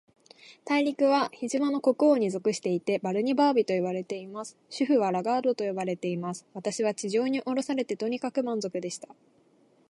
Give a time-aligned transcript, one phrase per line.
[0.65, 4.57] 大陸は、飛島の国王に属していて、バルニバービといわれています。
[4.75, 6.47] 首府はラガードと呼ばれています。
[6.55, 9.09] 私は地上におろされて、とにかく満足でした。